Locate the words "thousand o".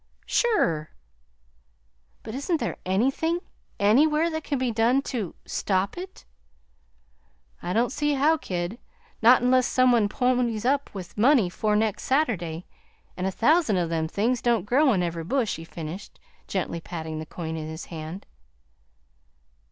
13.31-13.87